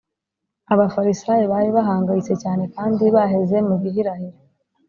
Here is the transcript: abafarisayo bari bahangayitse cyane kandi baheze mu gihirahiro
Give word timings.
abafarisayo 0.73 1.45
bari 1.53 1.69
bahangayitse 1.77 2.33
cyane 2.43 2.63
kandi 2.75 3.03
baheze 3.15 3.57
mu 3.67 3.75
gihirahiro 3.81 4.37